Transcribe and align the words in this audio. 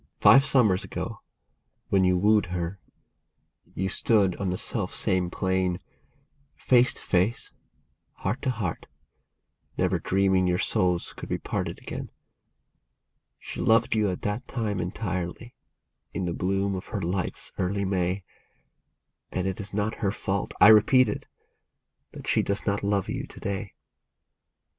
Five 0.19 0.45
summers 0.47 0.83
ago, 0.83 1.21
when 1.89 2.03
you 2.05 2.17
wooed 2.17 2.47
her, 2.47 2.79
you 3.75 3.87
stood 3.87 4.35
on 4.37 4.49
the 4.49 4.57
self 4.57 4.95
same 4.95 5.29
plane, 5.29 5.79
Face 6.55 6.91
to 6.95 7.03
face, 7.03 7.53
heart 8.13 8.41
to 8.41 8.49
heart, 8.49 8.87
never 9.77 9.99
dreaming 9.99 10.47
your 10.47 10.57
souls 10.57 11.13
could 11.13 11.29
be 11.29 11.37
parted 11.37 11.77
again. 11.77 12.09
She 13.37 13.61
loved 13.61 13.93
you 13.93 14.09
at 14.09 14.23
that 14.23 14.47
time 14.47 14.79
entirely, 14.81 15.53
in 16.15 16.25
the 16.25 16.33
bloom 16.33 16.73
of 16.73 16.87
her 16.87 16.99
life's 17.01 17.51
early 17.59 17.85
May, 17.85 18.23
And 19.31 19.45
it 19.45 19.59
is 19.59 19.71
not 19.71 19.99
her 20.01 20.09
fault, 20.11 20.51
I 20.59 20.69
repeat 20.69 21.09
it, 21.09 21.27
that 22.13 22.25
she 22.25 22.41
does 22.41 22.65
not 22.65 22.81
love 22.81 23.07
you 23.07 23.27
to 23.27 23.39
day. 23.39 23.75